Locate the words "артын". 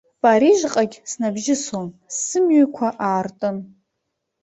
3.15-3.57